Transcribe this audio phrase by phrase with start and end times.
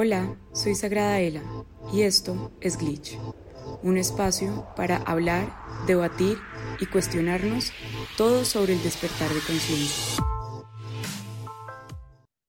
[0.00, 1.42] Hola, soy Sagrada Ela
[1.92, 3.18] y esto es Glitch,
[3.82, 5.52] un espacio para hablar,
[5.88, 6.38] debatir
[6.78, 7.72] y cuestionarnos
[8.16, 10.22] todo sobre el despertar de conciencia.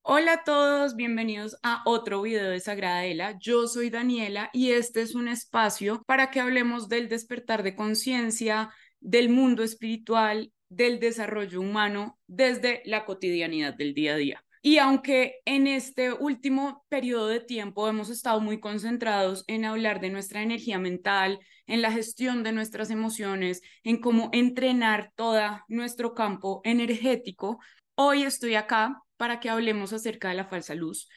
[0.04, 3.36] Hola a todos, bienvenidos a otro video de Sagrada Ela.
[3.40, 8.70] Yo soy Daniela y este es un espacio para que hablemos del despertar de conciencia,
[9.00, 14.46] del mundo espiritual, del desarrollo humano desde la cotidianidad del día a día.
[14.62, 20.10] Y aunque en este último periodo de tiempo hemos estado muy concentrados en hablar de
[20.10, 26.60] nuestra energía mental, en la gestión de nuestras emociones, en cómo entrenar todo nuestro campo
[26.66, 27.60] energético,
[27.96, 31.08] hoy estoy acá para que hablemos acerca de la falsa luz,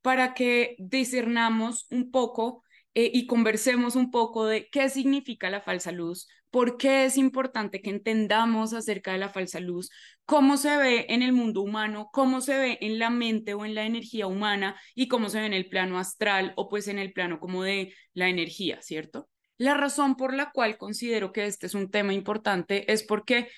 [0.00, 2.62] para que discernamos un poco
[2.94, 7.82] eh, y conversemos un poco de qué significa la falsa luz, por qué es importante
[7.82, 9.90] que entendamos acerca de la falsa luz,
[10.24, 13.74] cómo se ve en el mundo humano, cómo se ve en la mente o en
[13.74, 17.12] la energía humana y cómo se ve en el plano astral o pues en el
[17.12, 19.28] plano como de la energía, ¿cierto?
[19.58, 23.48] La razón por la cual considero que este es un tema importante es porque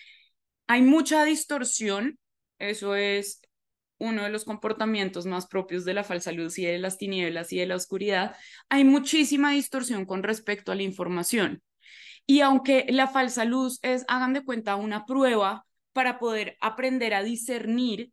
[0.66, 2.18] hay mucha distorsión,
[2.58, 3.40] eso es
[3.98, 7.58] uno de los comportamientos más propios de la falsa luz y de las tinieblas y
[7.58, 8.36] de la oscuridad,
[8.68, 11.62] hay muchísima distorsión con respecto a la información.
[12.30, 17.22] Y aunque la falsa luz es, hagan de cuenta, una prueba para poder aprender a
[17.22, 18.12] discernir,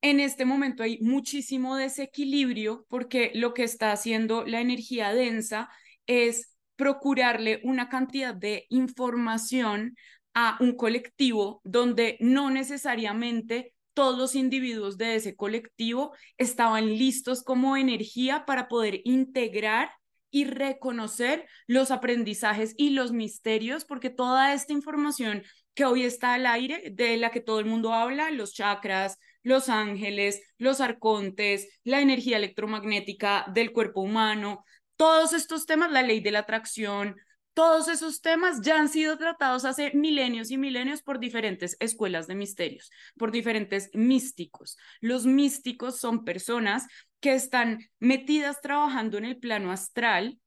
[0.00, 5.68] en este momento hay muchísimo desequilibrio porque lo que está haciendo la energía densa
[6.06, 9.94] es procurarle una cantidad de información
[10.32, 17.76] a un colectivo donde no necesariamente todos los individuos de ese colectivo estaban listos como
[17.76, 19.90] energía para poder integrar
[20.32, 26.46] y reconocer los aprendizajes y los misterios, porque toda esta información que hoy está al
[26.46, 32.00] aire, de la que todo el mundo habla, los chakras, los ángeles, los arcontes, la
[32.00, 34.64] energía electromagnética del cuerpo humano,
[34.96, 37.16] todos estos temas, la ley de la atracción,
[37.54, 42.34] todos esos temas ya han sido tratados hace milenios y milenios por diferentes escuelas de
[42.34, 44.76] misterios, por diferentes místicos.
[45.00, 46.86] Los místicos son personas
[47.20, 50.38] que están metidas trabajando en el plano astral,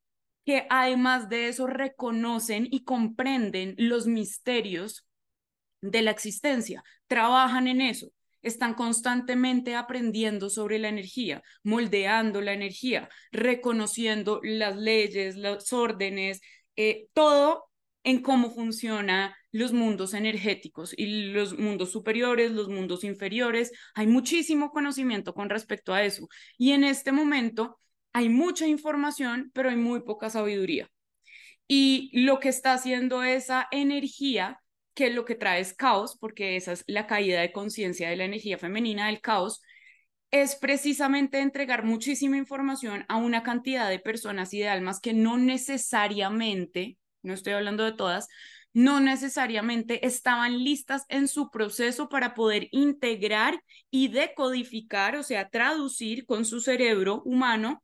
[0.46, 5.08] que además de eso reconocen y comprenden los misterios
[5.82, 8.12] de la existencia, trabajan en eso,
[8.42, 16.42] están constantemente aprendiendo sobre la energía, moldeando la energía, reconociendo las leyes, los órdenes,
[16.76, 17.70] eh, todo
[18.04, 23.72] en cómo funcionan los mundos energéticos y los mundos superiores, los mundos inferiores.
[23.96, 26.28] Hay muchísimo conocimiento con respecto a eso.
[26.58, 27.80] Y en este momento
[28.14, 30.90] hay mucha información, pero hay muy poca sabiduría.
[31.68, 34.62] Y lo que está haciendo esa energía,
[34.94, 38.26] que lo que trae es caos, porque esa es la caída de conciencia de la
[38.26, 39.62] energía femenina del caos,
[40.32, 45.38] es precisamente entregar muchísima información a una cantidad de personas y de almas que no
[45.38, 48.28] necesariamente, no estoy hablando de todas,
[48.74, 56.26] no necesariamente estaban listas en su proceso para poder integrar y decodificar, o sea, traducir
[56.26, 57.82] con su cerebro humano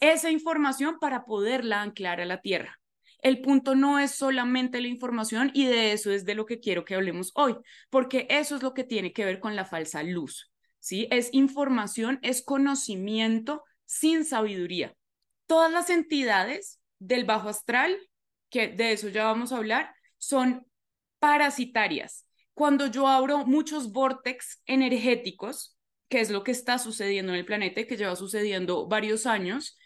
[0.00, 2.80] esa información para poderla anclar a la Tierra.
[3.22, 6.84] El punto no es solamente la información y de eso es de lo que quiero
[6.84, 7.54] que hablemos hoy,
[7.88, 10.49] porque eso es lo que tiene que ver con la falsa luz.
[10.80, 11.06] ¿Sí?
[11.10, 14.94] Es información, es conocimiento sin sabiduría.
[15.46, 17.96] Todas las entidades del bajo astral,
[18.50, 20.66] que de eso ya vamos a hablar, son
[21.18, 22.26] parasitarias.
[22.54, 25.76] Cuando yo abro muchos vórtex energéticos,
[26.08, 29.78] que es lo que está sucediendo en el planeta, que lleva sucediendo varios años,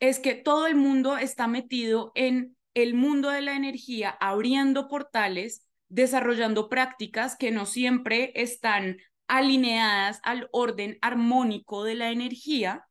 [0.00, 5.66] es que todo el mundo está metido en el mundo de la energía, abriendo portales,
[5.88, 12.86] desarrollando prácticas que no siempre están alineadas al orden armónico de la energía.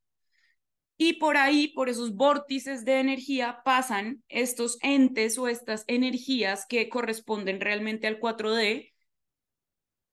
[0.97, 6.87] Y por ahí, por esos vórtices de energía, pasan estos entes o estas energías que
[6.87, 8.93] corresponden realmente al 4D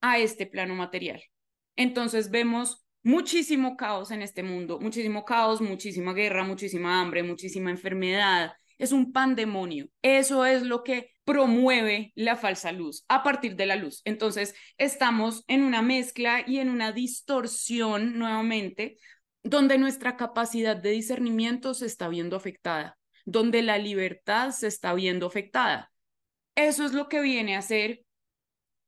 [0.01, 1.23] a este plano material.
[1.77, 8.53] Entonces vemos muchísimo caos en este mundo, muchísimo caos, muchísima guerra, muchísima hambre, muchísima enfermedad.
[8.77, 9.87] Es un pandemonio.
[10.01, 14.01] Eso es lo que promueve la falsa luz a partir de la luz.
[14.05, 18.97] Entonces, estamos en una mezcla y en una distorsión nuevamente
[19.43, 25.27] donde nuestra capacidad de discernimiento se está viendo afectada, donde la libertad se está viendo
[25.27, 25.91] afectada.
[26.55, 28.01] Eso es lo que viene a ser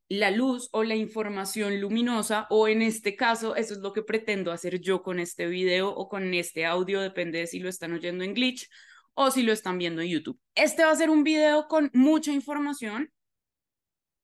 [0.08, 4.52] la luz o la información luminosa, o en este caso, eso es lo que pretendo
[4.52, 8.24] hacer yo con este video o con este audio, depende de si lo están oyendo
[8.24, 8.70] en glitch
[9.16, 10.40] o si lo están viendo en YouTube.
[10.56, 13.12] Este va a ser un video con mucha información,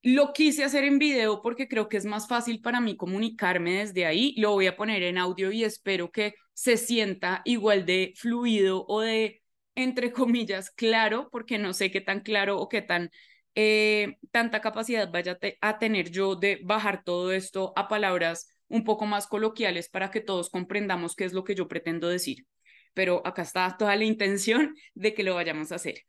[0.03, 4.05] Lo quise hacer en video porque creo que es más fácil para mí comunicarme desde
[4.07, 4.33] ahí.
[4.37, 9.01] Lo voy a poner en audio y espero que se sienta igual de fluido o
[9.01, 9.41] de,
[9.75, 13.11] entre comillas, claro, porque no sé qué tan claro o qué tan
[13.55, 19.05] eh, tanta capacidad vaya a tener yo de bajar todo esto a palabras un poco
[19.05, 22.45] más coloquiales para que todos comprendamos qué es lo que yo pretendo decir.
[22.93, 26.05] Pero acá está toda la intención de que lo vayamos a hacer.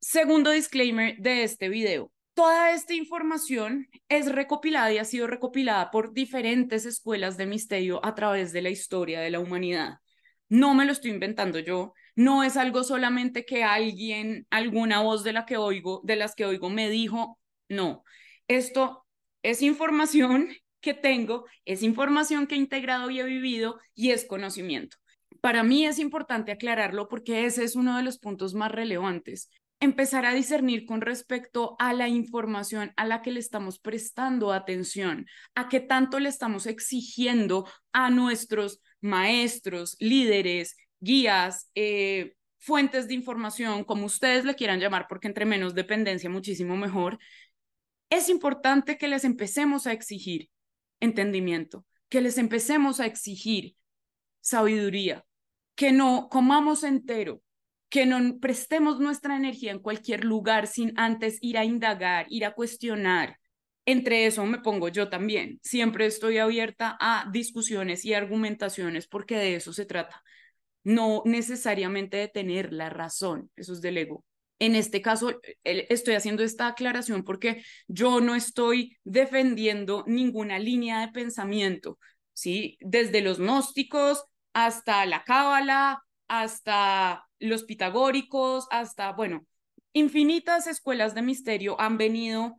[0.00, 2.12] Segundo disclaimer de este video.
[2.34, 8.14] Toda esta información es recopilada y ha sido recopilada por diferentes escuelas de misterio a
[8.14, 9.98] través de la historia de la humanidad.
[10.48, 15.32] No me lo estoy inventando yo, no es algo solamente que alguien, alguna voz de
[15.32, 17.38] la que oigo, de las que oigo me dijo,
[17.68, 18.04] no.
[18.48, 19.06] Esto
[19.42, 20.48] es información
[20.80, 24.96] que tengo, es información que he integrado y he vivido y es conocimiento.
[25.44, 30.24] Para mí es importante aclararlo porque ese es uno de los puntos más relevantes empezar
[30.24, 35.68] a discernir con respecto a la información a la que le estamos prestando atención, a
[35.68, 44.06] qué tanto le estamos exigiendo a nuestros maestros, líderes, guías, eh, fuentes de información, como
[44.06, 47.18] ustedes le quieran llamar, porque entre menos dependencia, muchísimo mejor.
[48.08, 50.48] Es importante que les empecemos a exigir
[51.00, 53.76] entendimiento, que les empecemos a exigir
[54.40, 55.22] sabiduría,
[55.74, 57.42] que no comamos entero,
[57.88, 62.54] que no prestemos nuestra energía en cualquier lugar sin antes ir a indagar, ir a
[62.54, 63.38] cuestionar.
[63.86, 65.60] Entre eso me pongo yo también.
[65.62, 70.22] Siempre estoy abierta a discusiones y argumentaciones porque de eso se trata.
[70.82, 74.24] No necesariamente de tener la razón, eso es del ego.
[74.58, 81.12] En este caso, estoy haciendo esta aclaración porque yo no estoy defendiendo ninguna línea de
[81.12, 81.98] pensamiento,
[82.32, 82.78] ¿sí?
[82.80, 84.24] Desde los gnósticos
[84.54, 89.46] hasta la cábala, hasta los pitagóricos, hasta, bueno,
[89.92, 92.56] infinitas escuelas de misterio han venido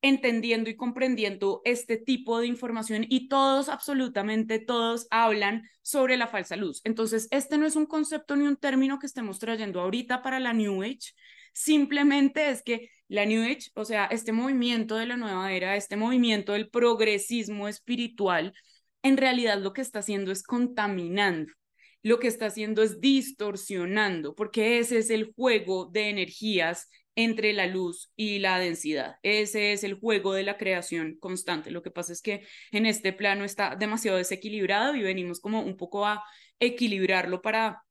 [0.00, 6.56] entendiendo y comprendiendo este tipo de información y todos, absolutamente todos, hablan sobre la falsa
[6.56, 6.80] luz.
[6.84, 10.52] Entonces, este no es un concepto ni un término que estemos trayendo ahorita para la
[10.52, 11.14] New Age,
[11.52, 15.96] simplemente es que la New Age, o sea, este movimiento de la nueva era, este
[15.96, 18.54] movimiento del progresismo espiritual,
[19.02, 21.52] en realidad lo que está haciendo es contaminando
[22.02, 27.66] lo que está haciendo es distorsionando, porque ese es el juego de energías entre la
[27.66, 29.16] luz y la densidad.
[29.22, 31.72] Ese es el juego de la creación constante.
[31.72, 35.76] Lo que pasa es que en este plano está demasiado desequilibrado y venimos como un
[35.76, 36.22] poco a
[36.60, 37.82] equilibrarlo para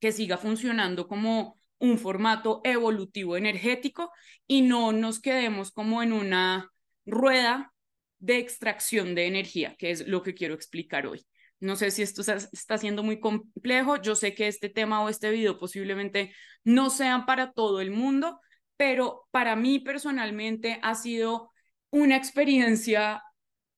[0.00, 4.10] que siga funcionando como un formato evolutivo energético
[4.46, 6.72] y no nos quedemos como en una
[7.04, 7.74] rueda
[8.18, 11.26] de extracción de energía, que es lo que quiero explicar hoy.
[11.58, 13.96] No sé si esto está siendo muy complejo.
[13.96, 16.34] Yo sé que este tema o este video posiblemente
[16.64, 18.40] no sean para todo el mundo,
[18.76, 21.50] pero para mí personalmente ha sido
[21.90, 23.22] una experiencia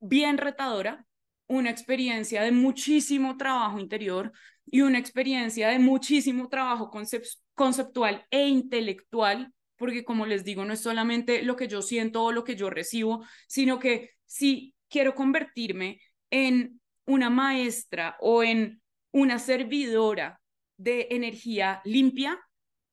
[0.01, 1.07] bien retadora,
[1.47, 4.33] una experiencia de muchísimo trabajo interior
[4.67, 6.91] y una experiencia de muchísimo trabajo
[7.55, 12.33] conceptual e intelectual, porque como les digo, no es solamente lo que yo siento o
[12.33, 18.83] lo que yo recibo, sino que si quiero convertirme en una maestra o en
[19.13, 20.41] una servidora
[20.77, 22.39] de energía limpia,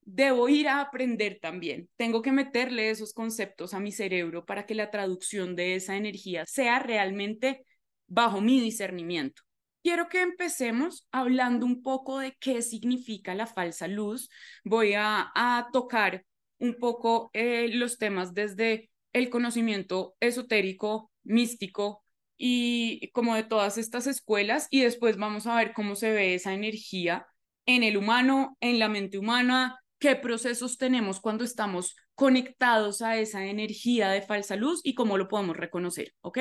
[0.02, 1.90] debo ir a aprender también.
[1.98, 6.46] Tengo que meterle esos conceptos a mi cerebro para que la traducción de esa energía
[6.46, 7.66] sea realmente
[8.08, 9.42] bajo mi discernimiento.
[9.84, 14.30] Quiero que empecemos hablando un poco de qué significa la falsa luz.
[14.64, 16.26] Voy a, tocar
[16.60, 22.04] un poco eh, los temas desde el conocimiento esotérico, místico,
[22.38, 26.54] y como de todas estas escuelas y después vamos a ver cómo se ve esa
[26.54, 27.26] energía
[27.66, 33.46] en el humano, en la mente humana, qué procesos tenemos cuando estamos conectados a esa
[33.46, 36.40] energía de falsa luz y cómo lo podemos reconocer, ¿ok?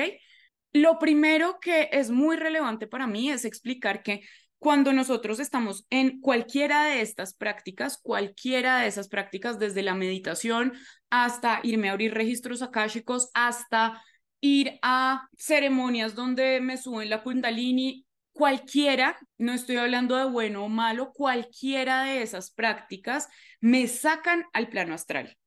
[0.73, 4.21] Lo primero que es muy relevante para mí es explicar que
[4.65, 10.73] cuando nosotros estamos en cualquiera de estas prácticas, cualquiera de esas prácticas, desde la meditación
[11.11, 14.01] hasta irme a abrir registros akáshicos, hasta
[14.41, 20.67] ir a ceremonias donde me suben la kundalini, cualquiera, no estoy hablando de bueno o
[20.67, 23.27] malo, cualquiera de esas prácticas
[23.61, 25.37] me sacan al plano astral.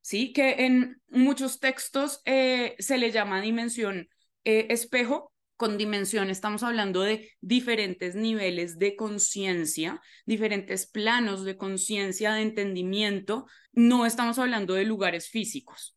[0.00, 0.32] ¿Sí?
[0.32, 4.08] Que en muchos textos eh, se le llama dimensión
[4.44, 5.30] eh, espejo.
[5.56, 13.46] Con dimensión estamos hablando de diferentes niveles de conciencia, diferentes planos de conciencia, de entendimiento.
[13.72, 15.96] No estamos hablando de lugares físicos.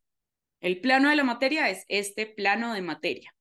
[0.62, 3.36] El plano de la materia es este plano de materia.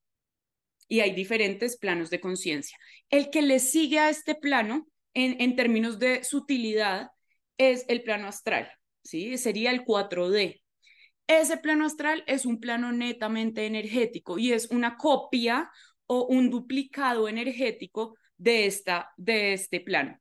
[0.89, 2.79] Y hay diferentes planos de conciencia.
[3.11, 7.11] El que le sigue a este plano, en, en, términos de sutilidad,
[7.59, 8.71] es el plano astral,
[9.03, 9.37] ¿sí?
[9.37, 10.63] Sería el 4D.
[11.27, 15.71] ese plano astral es un plano netamente energético y es una copia
[16.09, 20.19] o un duplicado energético de, esta, de este plano.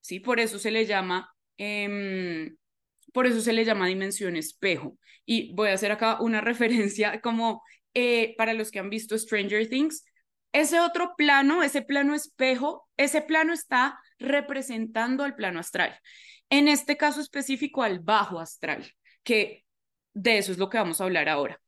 [0.00, 0.20] ¿sí?
[0.20, 2.56] Por eso se le llama, em,
[3.12, 4.98] por eso se le llama dimensión espejo.
[5.24, 7.62] Y voy a hacer acá una referencia como
[7.94, 10.04] eh, para los que han visto Stranger Things.
[10.52, 15.98] Ese otro plano, ese plano espejo, ese plano está representando al plano astral.
[16.48, 18.90] En este caso específico, al bajo astral,
[19.22, 19.64] que
[20.14, 21.60] de eso es lo que vamos a hablar ahora.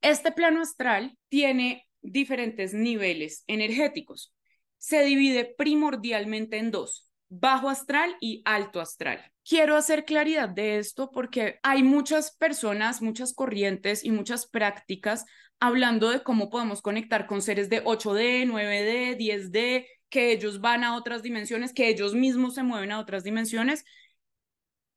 [0.00, 4.34] Este plano astral tiene diferentes niveles energéticos.
[4.78, 9.32] Se divide primordialmente en dos, bajo astral y alto astral.
[9.44, 15.24] Quiero hacer claridad de esto porque hay muchas personas, muchas corrientes y muchas prácticas
[15.60, 20.96] hablando de cómo podemos conectar con seres de 8D, 9D, 10D, que ellos van a
[20.96, 23.84] otras dimensiones, que ellos mismos se mueven a otras dimensiones.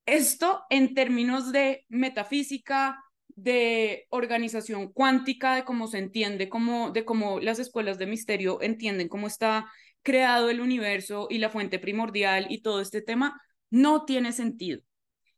[0.05, 3.03] Esto en términos de metafísica,
[3.43, 9.07] de organización cuántica, de cómo se entiende, cómo, de cómo las escuelas de misterio entienden
[9.09, 14.31] cómo está creado el universo y la fuente primordial y todo este tema, no tiene
[14.31, 14.81] sentido.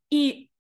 [0.10, 0.52] Y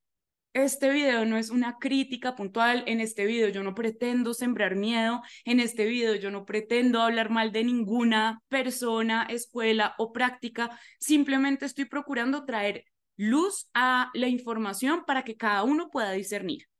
[0.53, 5.21] este video no es una crítica puntual, en este video yo no pretendo sembrar miedo,
[5.45, 11.65] en este video yo no pretendo hablar mal de ninguna persona, escuela o práctica, simplemente
[11.65, 16.70] estoy procurando traer luz a la información para que cada uno pueda discernir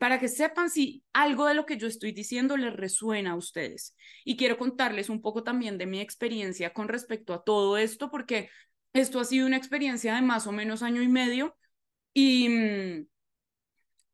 [0.00, 3.94] para que sepan si algo de lo que yo estoy diciendo les resuena a ustedes.
[4.24, 8.48] Y quiero contarles un poco también de mi experiencia con respecto a todo esto, porque
[8.94, 11.54] esto ha sido una experiencia de más o menos año y medio
[12.14, 13.06] y mm,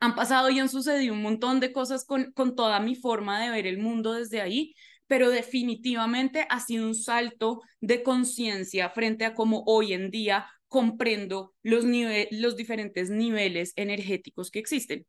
[0.01, 3.51] han pasado y han sucedido un montón de cosas con, con toda mi forma de
[3.51, 4.75] ver el mundo desde ahí,
[5.07, 11.55] pero definitivamente ha sido un salto de conciencia frente a cómo hoy en día comprendo
[11.63, 11.85] los,
[12.33, 15.07] los diferentes niveles energéticos que existen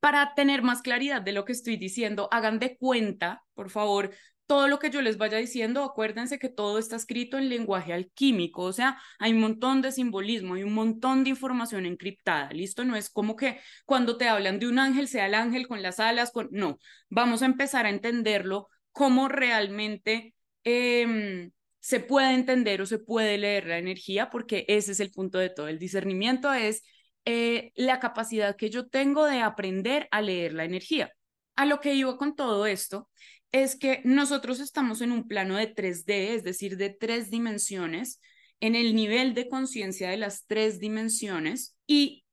[0.00, 4.10] para tener más claridad de lo que estoy diciendo, hagan de cuenta, por favor,
[4.48, 8.62] todo lo que yo les vaya diciendo, acuérdense que todo está escrito en lenguaje alquímico,
[8.62, 12.82] o sea, hay un montón de simbolismo, hay un montón de información encriptada, ¿listo?
[12.86, 16.00] No es como que cuando te hablan de un ángel sea el ángel con las
[16.00, 16.48] alas, con...
[16.50, 16.78] no,
[17.10, 23.66] vamos a empezar a entenderlo como realmente em, se puede entender o se puede leer
[23.66, 26.84] la energía, porque ese es el punto de todo, el discernimiento es
[27.30, 31.12] eh, la capacidad que yo tengo de aprender a leer la energía.
[31.56, 33.10] A lo que iba con todo esto
[33.52, 38.22] es que nosotros estamos en un plano de 3D, es decir, de tres dimensiones,
[38.60, 42.24] en el nivel de conciencia de las tres dimensiones y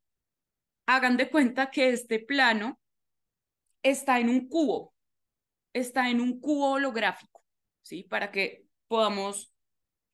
[0.86, 2.80] hagan de cuenta que este plano
[3.84, 4.94] está en un cubo,
[5.74, 7.44] está en un cubo holográfico,
[7.82, 8.04] ¿sí?
[8.04, 9.54] Para que podamos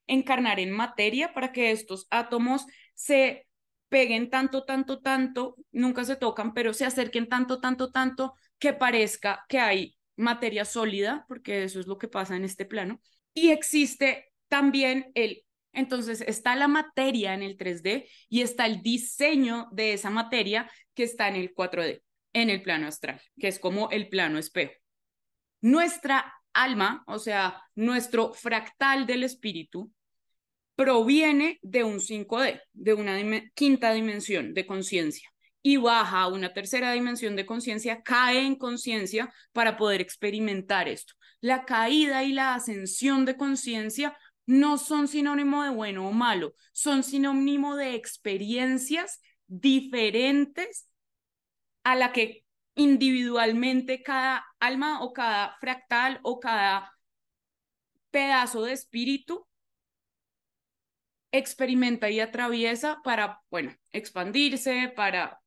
[0.08, 3.46] encarnar en materia, para que estos átomos se
[3.92, 9.44] peguen tanto, tanto, tanto, nunca se tocan, pero se acerquen tanto, tanto, tanto, que parezca
[9.50, 13.02] que hay materia sólida, porque eso es lo que pasa en este plano.
[13.34, 15.44] Y existe también el,
[15.74, 21.02] entonces está la materia en el 3D y está el diseño de esa materia que
[21.02, 24.72] está en el 4D, en el plano astral, que es como el plano espejo.
[25.60, 29.92] Nuestra alma, o sea, nuestro fractal del espíritu,
[30.74, 33.18] proviene de un 5D, de una
[33.54, 39.32] quinta dimensión de conciencia y baja a una tercera dimensión de conciencia, cae en conciencia
[39.52, 41.14] para poder experimentar esto.
[41.40, 47.04] La caída y la ascensión de conciencia no son sinónimo de bueno o malo, son
[47.04, 50.88] sinónimo de experiencias diferentes
[51.84, 56.92] a la que individualmente cada alma o cada fractal o cada
[58.10, 59.46] pedazo de espíritu
[61.32, 65.40] experimenta y atraviesa para, bueno, expandirse, para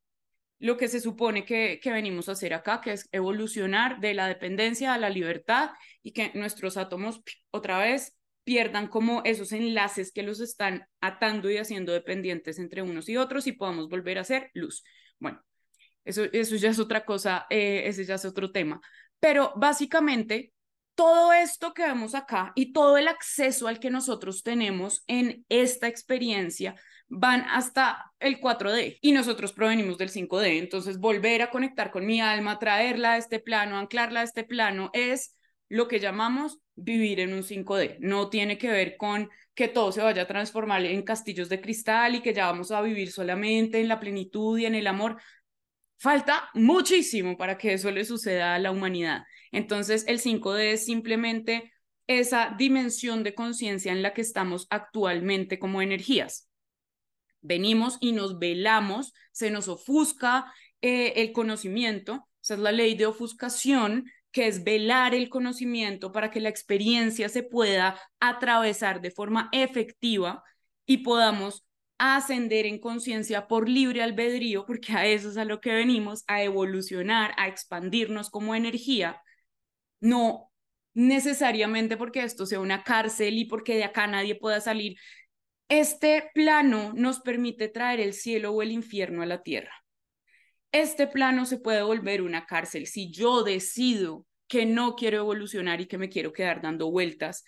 [0.60, 4.28] lo que se supone que, que venimos a hacer acá, que es evolucionar de la
[4.28, 10.24] dependencia a la libertad y que nuestros átomos otra vez pierdan como esos enlaces que
[10.24, 14.52] los están atando y haciendo dependientes entre unos y otros y podamos volver a ser
[14.54, 14.84] luz.
[15.20, 15.44] Bueno,
[16.06, 18.80] eso, eso ya es otra cosa, eh, ese ya es otro tema.
[19.20, 20.54] Pero básicamente
[20.96, 25.88] todo esto que vemos acá y todo el acceso al que nosotros tenemos en esta
[25.88, 26.76] experiencia
[27.08, 30.58] van hasta el 4D y nosotros provenimos del 5D.
[30.58, 34.90] Entonces, volver a conectar con mi alma, traerla a este plano, anclarla a este plano,
[34.94, 35.36] es
[35.70, 37.98] lo que llamamos vivir en un 5D.
[38.00, 42.16] No tiene que ver con que todo se vaya a transformar en castillos de cristal
[42.16, 45.18] y que ya vamos a vivir solamente en la plenitud y en el amor.
[45.98, 49.24] Falta muchísimo para que eso le suceda a la humanidad.
[49.56, 51.72] Entonces, el 5D es simplemente
[52.08, 56.50] esa dimensión de conciencia en la que estamos actualmente como energías.
[57.40, 63.06] Venimos y nos velamos, se nos ofusca, eh, el conocimiento, esa es la ley de
[63.06, 69.48] ofuscación, que es velar el conocimiento para que la experiencia se pueda atravesar de forma
[69.54, 70.44] efectiva
[70.86, 71.66] y podamos
[71.98, 76.44] ascender en conciencia por libre albedrío, porque a eso es a lo que venimos, a
[76.44, 79.22] evolucionar, a expandirnos como energía,
[80.06, 80.52] no
[80.94, 84.98] necesariamente porque esto sea una cárcel y porque de acá nadie pueda salir.
[85.70, 89.86] Este plano nos permite traer el cielo o el infierno a la tierra
[90.76, 92.86] este plano se puede volver una cárcel.
[92.86, 97.46] Si yo decido que no quiero evolucionar y que me quiero quedar dando vueltas,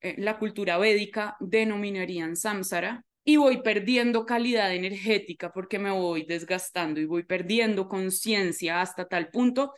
[0.00, 7.04] la cultura védica denominarían samsara y voy perdiendo calidad energética porque me voy desgastando y
[7.04, 9.74] voy perdiendo conciencia hasta tal punto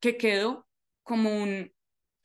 [0.00, 0.66] que quedo
[1.02, 1.70] como un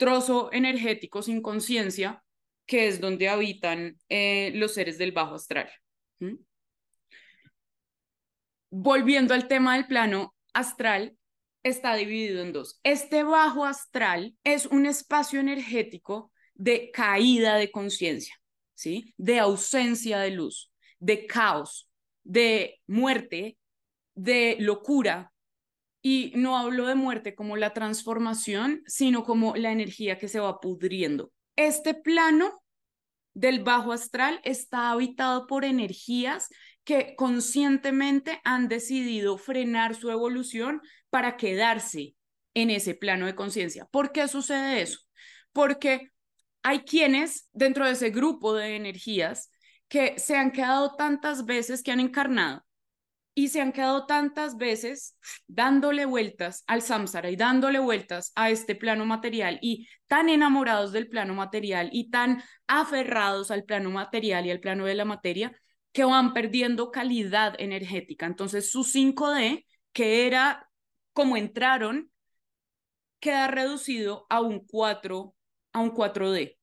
[0.01, 2.24] trozo energético sin conciencia,
[2.65, 5.70] que es donde habitan eh, los seres del bajo astral
[8.72, 11.15] volviendo al tema del plano astral,
[11.62, 12.79] está dividido en dos.
[12.84, 18.34] Este bajo astral es un espacio energético de caída de conciencia,
[18.74, 19.13] ¿sí?
[19.17, 21.89] De ausencia de luz, de caos,
[22.24, 23.58] de muerte,
[24.15, 25.31] de locura.
[26.01, 30.60] Y no hablo de muerte como la transformación, sino como la energía que se va
[30.60, 31.31] pudriendo.
[31.55, 32.63] Este plano
[33.34, 36.50] del bajo astral está habitado por energías
[36.84, 42.15] que conscientemente han decidido frenar su evolución para quedarse
[42.53, 43.86] en ese plano de conciencia.
[43.91, 45.00] ¿Por qué sucede eso?
[45.53, 46.10] Porque
[46.63, 49.51] hay quienes dentro de ese grupo de energías
[49.88, 52.65] que se han quedado tantas veces que han encarnado
[53.33, 58.75] y se han quedado tantas veces dándole vueltas al samsara y dándole vueltas a este
[58.75, 64.51] plano material y tan enamorados del plano material y tan aferrados al plano material y
[64.51, 65.55] al plano de la materia
[65.93, 68.25] que van perdiendo calidad energética.
[68.25, 70.69] Entonces su 5D, que era
[71.13, 72.11] como entraron,
[73.19, 75.35] queda reducido a un 4,
[75.73, 76.57] a un 4D.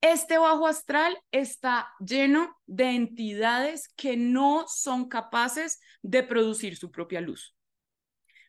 [0.00, 7.20] Este bajo astral está lleno de entidades que no son capaces de producir su propia
[7.20, 7.54] luz.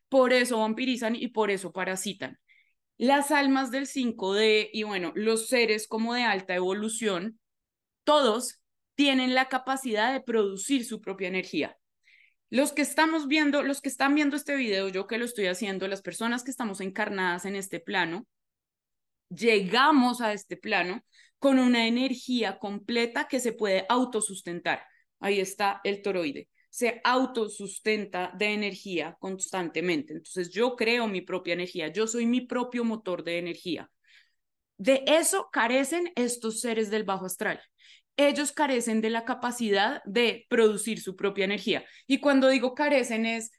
[0.08, 2.40] Por eso vampirizan y por eso parasitan.
[2.98, 7.40] Las almas del 5D y bueno, los seres como de alta evolución,
[8.04, 8.62] todos
[8.96, 11.78] tienen la capacidad de producir su propia energía.
[12.50, 15.88] Los que estamos viendo, los que están viendo este video, yo que lo estoy haciendo,
[15.88, 18.28] las personas que estamos encarnadas en este plano,
[19.30, 21.04] llegamos a este plano
[21.42, 24.84] con una energía completa que se puede autosustentar.
[25.20, 26.50] Ahí está el toroide.
[26.70, 30.14] Se autosustenta de energía constantemente.
[30.14, 31.88] Entonces yo creo mi propia energía.
[31.88, 33.90] Yo soy mi propio motor de energía.
[34.78, 37.60] De eso carecen estos seres del bajo astral.
[38.18, 41.84] Ellos carecen de la capacidad de producir su propia energía.
[42.06, 43.50] Y cuando digo carecen es,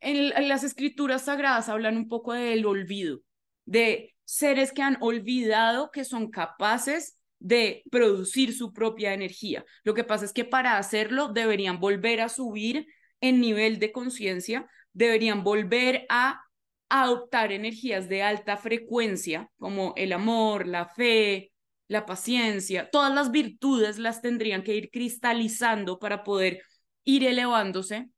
[0.00, 3.20] en las escrituras sagradas hablan un poco del olvido,
[3.66, 9.64] de seres que han olvidado que son capaces de producir su propia energía.
[9.82, 12.86] Lo que pasa es que para hacerlo deberían volver a subir
[13.20, 16.42] en nivel de conciencia, deberían volver a
[16.88, 21.52] adoptar energías de alta frecuencia, como el amor, la fe,
[21.88, 26.62] la paciencia, todas las virtudes las tendrían que ir cristalizando para poder
[27.04, 28.10] ir elevándose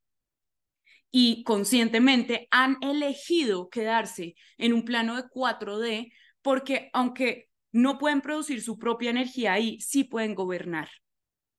[1.16, 8.60] y conscientemente han elegido quedarse en un plano de 4D porque aunque no pueden producir
[8.60, 10.88] su propia energía ahí, sí pueden gobernar.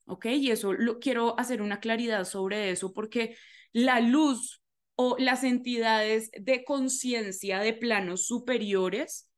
[0.07, 0.25] ¿Ok?
[0.25, 3.37] Y eso lo, quiero hacer una claridad sobre eso porque
[3.71, 4.61] la luz
[4.95, 9.31] o las entidades de conciencia de planos superiores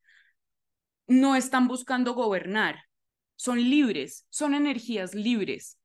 [1.06, 2.86] no están buscando gobernar,
[3.36, 5.78] son libres, son energías libres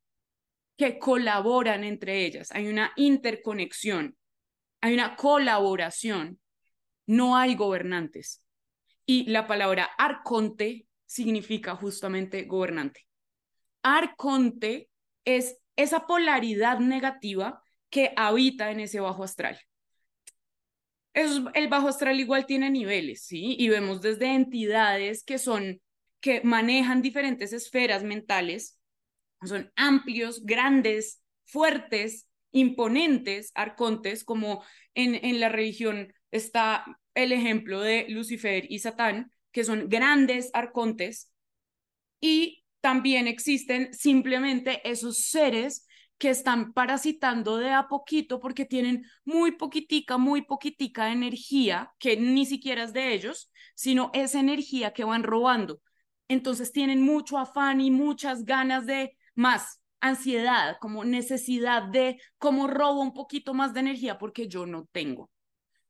[0.75, 4.17] que colaboran entre ellas, hay una interconexión
[4.83, 6.41] hay una colaboración,
[7.07, 8.43] no hay gobernantes.
[9.05, 13.07] Y la palabra arconte significa justamente gobernante.
[13.81, 14.89] Arconte
[15.23, 19.57] es esa polaridad negativa que habita en ese bajo astral.
[21.13, 23.55] el bajo astral igual tiene niveles, ¿sí?
[23.57, 25.81] Y vemos desde entidades que son,
[26.19, 28.77] que manejan diferentes esferas mentales,
[29.45, 34.63] son amplios, grandes, fuertes, imponentes arcontes, como
[34.95, 41.31] en, en la religión está el ejemplo de Lucifer y Satán, que son grandes arcontes,
[42.21, 45.85] y también existen simplemente esos seres
[46.17, 52.45] que están parasitando de a poquito porque tienen muy poquitica, muy poquitica energía, que ni
[52.45, 55.81] siquiera es de ellos, sino esa energía que van robando.
[56.29, 63.01] Entonces tienen mucho afán y muchas ganas de más, ansiedad, como necesidad de cómo robo
[63.01, 65.31] un poquito más de energía porque yo no tengo.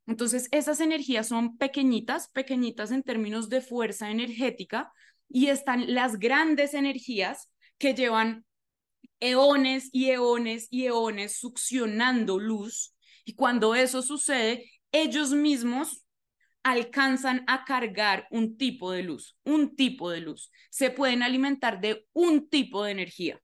[0.05, 4.91] Entonces, esas energías son pequeñitas, pequeñitas en términos de fuerza energética,
[5.29, 7.49] y están las grandes energías
[7.79, 8.45] que llevan
[9.19, 12.93] eones y eones y eones succionando luz.
[13.25, 16.05] Y cuando eso sucede, ellos mismos
[16.61, 20.51] alcanzan a cargar un tipo de luz, un tipo de luz.
[20.69, 23.42] Se pueden alimentar de un tipo de energía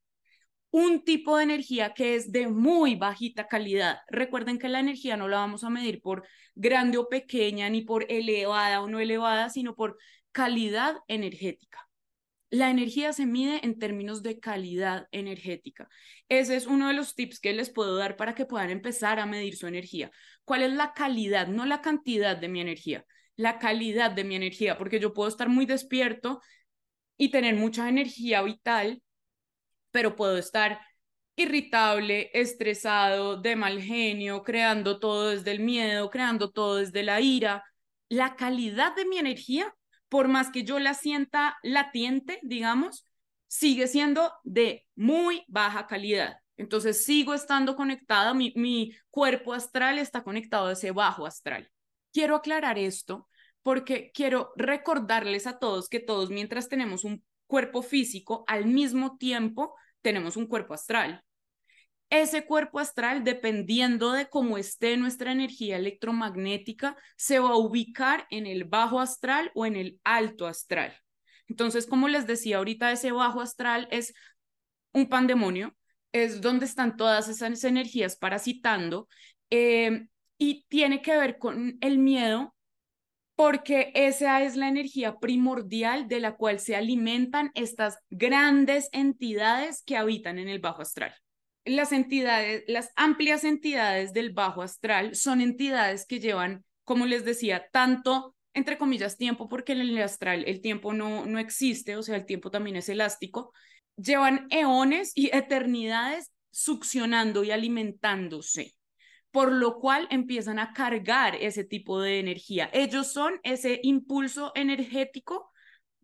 [0.72, 4.00] un tipo de energía que es de muy bajita calidad.
[4.10, 8.06] Recuerden que la energía no la vamos a medir por grande o pequeña, ni por
[8.12, 9.98] elevada o no elevada, sino por
[10.32, 11.90] calidad energética.
[12.52, 15.88] La energía se mide en términos de calidad energética.
[16.30, 19.28] Ese es uno de los tips que les puedo dar para que puedan empezar a
[19.28, 20.12] medir su energía.
[20.46, 21.48] ¿Cuál es la calidad?
[21.48, 23.06] No la cantidad de mi energía,
[23.36, 26.42] la calidad de mi energía, porque yo puedo estar muy despierto
[27.18, 29.04] y tener mucha energía vital,
[29.92, 30.80] pero puedo estar
[31.36, 37.64] irritable, estresado, de mal genio, creando todo desde el miedo, creando todo desde la ira.
[38.10, 39.74] La calidad de mi energía,
[40.10, 43.06] por más que yo la sienta latiente, digamos,
[43.48, 46.40] sigue siendo de muy baja calidad.
[46.58, 51.72] Entonces sigo estando conectada, mi, mi cuerpo astral está conectado a ese bajo astral.
[52.12, 53.30] Quiero aclarar esto
[53.64, 59.76] porque quiero recordarles a todos que todos mientras tenemos un cuerpo físico, al mismo tiempo
[60.02, 61.24] tenemos un cuerpo astral.
[62.12, 68.46] Ese cuerpo astral, dependiendo de cómo esté nuestra energía electromagnética, se va a ubicar en
[68.46, 70.96] el bajo astral o en el alto astral.
[71.48, 74.14] Entonces, como les decía ahorita, ese bajo astral es
[74.94, 75.76] un pandemonio,
[76.12, 79.08] es donde están todas esas energías parasitando
[79.50, 80.08] eh,
[80.38, 82.56] y tiene que ver con el miedo
[83.40, 89.96] porque esa es la energía primordial de la cual se alimentan estas grandes entidades que
[89.96, 91.16] habitan en el bajo astral.
[91.64, 97.66] Las entidades, las amplias entidades del bajo astral son entidades que llevan, como les decía,
[97.72, 102.18] tanto entre comillas tiempo, porque en el astral el tiempo no, no existe, o sea,
[102.18, 103.54] el tiempo también es elástico,
[103.96, 108.76] llevan eones y eternidades succionando y alimentándose
[109.32, 112.70] por lo cual empiezan a cargar ese tipo de energía.
[112.74, 115.52] Ellos son ese impulso energético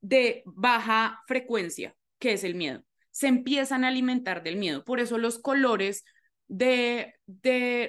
[0.02, 2.84] de baja frecuencia, que es el miedo.
[3.12, 4.84] Se empiezan a alimentar del miedo.
[4.84, 6.04] Por eso los colores
[6.48, 7.16] de,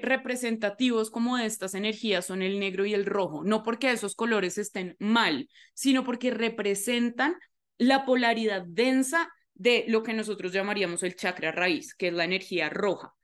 [0.02, 3.44] representativos como de estas energías son el negro y el rojo.
[3.44, 7.36] No porque esos colores estén mal, sino porque representan
[7.76, 12.70] la polaridad densa de lo que nosotros llamaríamos el chakra raíz, que es la energía
[12.70, 13.16] roja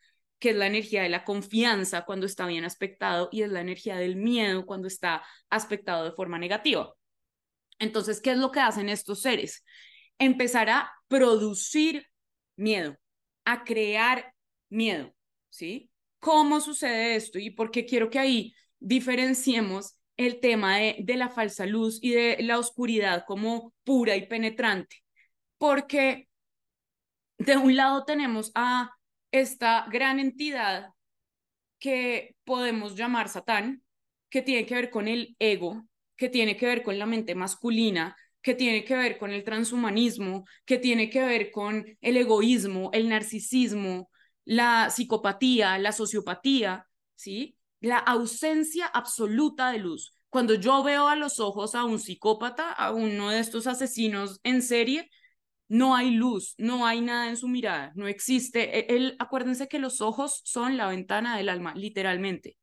[0.43, 3.97] que es la energía de la confianza cuando está bien aspectado y es la energía
[3.97, 6.93] del miedo cuando está aspectado de forma negativa.
[7.79, 9.65] Entonces, ¿qué es lo que hacen estos seres?
[10.19, 12.09] Empezar a producir
[12.57, 12.99] miedo,
[13.45, 14.35] a crear
[14.69, 15.15] miedo,
[15.49, 15.93] ¿sí?
[16.19, 17.39] ¿Cómo sucede esto?
[17.39, 22.15] Y por qué quiero que ahí diferenciemos el tema de, de la falsa luz y
[22.15, 25.05] de la oscuridad como pura y penetrante.
[25.57, 26.29] Porque
[27.39, 28.91] de un lado tenemos a
[29.33, 30.91] esta gran entidad
[31.79, 33.83] que podemos llamar Satán,
[34.31, 35.85] que tiene que ver con el ego,
[36.17, 40.45] que tiene que ver con la mente masculina, que tiene que ver con el transhumanismo,
[40.65, 44.11] que tiene que ver con el egoísmo, el narcisismo,
[44.45, 47.57] la psicopatía, la sociopatía, ¿sí?
[47.81, 50.15] La ausencia absoluta de luz.
[50.29, 54.63] Cuando yo veo a los ojos a un psicópata, a uno de estos asesinos en
[54.63, 55.11] serie,
[55.73, 58.95] no hay luz, no hay nada en su mirada, no existe.
[58.95, 62.59] Él, acuérdense que los ojos son la ventana del alma, literalmente.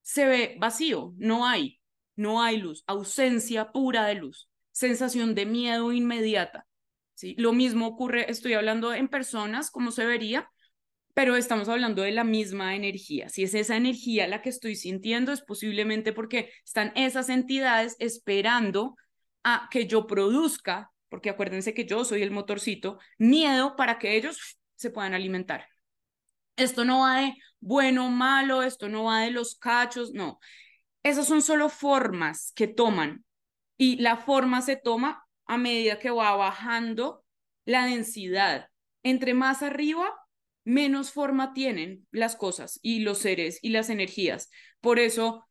[0.00, 1.80] Se ve vacío, no hay,
[2.14, 6.66] no hay luz, ausencia pura de luz, sensación de miedo inmediata.
[7.12, 7.34] ¿sí?
[7.36, 10.50] Lo mismo ocurre, estoy hablando en personas, como se vería,
[11.12, 13.28] pero estamos hablando de la misma energía.
[13.28, 18.96] Si es esa energía la que estoy sintiendo, es posiblemente porque están esas entidades esperando
[19.44, 24.58] a que yo produzca porque acuérdense que yo soy el motorcito, miedo para que ellos
[24.74, 25.66] se puedan alimentar.
[26.56, 30.38] Esto no va de bueno, malo, esto no va de los cachos, no.
[31.02, 33.24] Esas son solo formas que toman
[33.78, 37.24] y la forma se toma a medida que va bajando
[37.64, 38.68] la densidad.
[39.02, 40.12] Entre más arriba,
[40.64, 44.50] menos forma tienen las cosas y los seres y las energías.
[44.82, 45.48] Por eso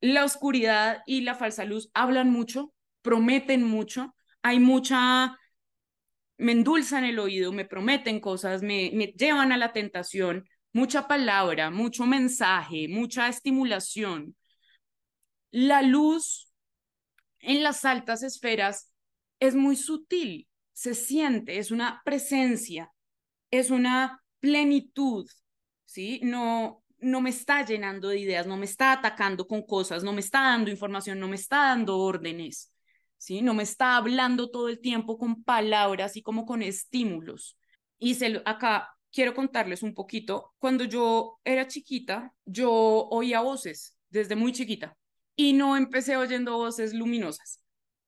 [0.00, 5.38] la oscuridad y la falsa luz hablan mucho, prometen mucho, hay mucha,
[6.38, 12.06] me endulzan el oído, me prometen cosas, me, llevan a la tentación, mucha palabra, mucho
[12.06, 14.36] mensaje, mucha estimulación.
[15.50, 16.52] La luz
[17.40, 18.90] en las altas esferas
[19.38, 22.90] es muy sutil, se siente, es una presencia,
[23.50, 25.28] es una plenitud,
[25.84, 26.20] ¿sí?
[26.24, 30.20] No, no me está llenando de ideas, no me está atacando con cosas, no me
[30.20, 32.71] está dando información, no me está dando órdenes,
[33.22, 33.40] ¿sí?
[33.40, 37.56] No me está hablando todo el tiempo con palabras y como con estímulos.
[38.00, 40.52] Y se, acá quiero contarles un poquito.
[40.58, 44.96] Cuando yo era chiquita, yo oía voces desde muy chiquita
[45.36, 47.62] y no empecé oyendo voces luminosas.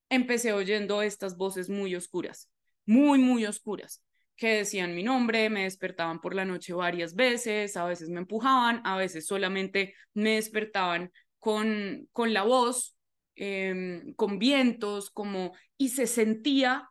[0.09, 2.51] Empecé oyendo estas voces muy oscuras,
[2.85, 4.03] muy, muy oscuras
[4.37, 8.83] que decían mi nombre, me despertaban por la noche varias veces, a veces me empujaban,
[8.85, 12.94] a veces solamente me despertaban con, con la voz,
[13.37, 16.91] em, con vientos, como, y se sentía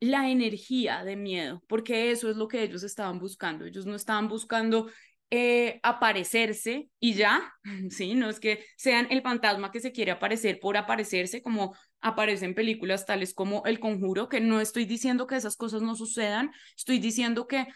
[0.00, 3.66] la energía de miedo, porque eso es lo que ellos estaban buscando.
[3.66, 4.90] Ellos no estaban buscando
[5.30, 7.52] eh, aparecerse y ya,
[7.90, 8.14] ¿sí?
[8.14, 13.04] No es que sean el fantasma que se quiere aparecer por aparecerse, como aparecen películas
[13.04, 17.46] tales como El Conjuro, que no estoy diciendo que esas cosas no sucedan, estoy diciendo
[17.46, 17.66] que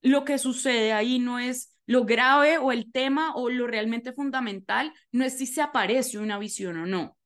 [0.00, 4.92] lo que sucede ahí no es lo grave o el tema o lo realmente fundamental,
[5.12, 7.16] no es si se aparece una visión o no,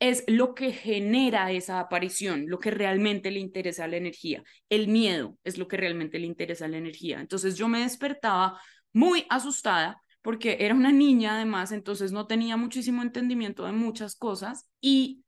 [0.00, 4.42] es lo que genera esa aparición, lo que realmente le interesa a la energía.
[4.70, 7.20] El miedo es lo que realmente le interesa a la energía.
[7.20, 8.60] Entonces yo me despertaba
[8.92, 14.68] muy asustada porque era una niña además, entonces no tenía muchísimo entendimiento de muchas cosas
[14.80, 15.22] y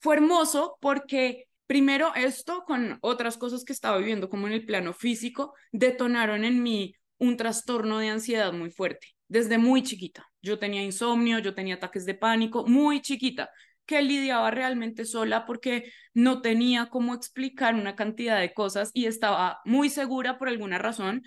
[0.00, 4.92] fue hermoso porque primero esto con otras cosas que estaba viviendo como en el plano
[4.92, 10.26] físico detonaron en mí un trastorno de ansiedad muy fuerte desde muy chiquita.
[10.42, 13.50] Yo tenía insomnio, yo tenía ataques de pánico, muy chiquita,
[13.86, 19.60] que lidiaba realmente sola porque no tenía cómo explicar una cantidad de cosas y estaba
[19.64, 21.22] muy segura por alguna razón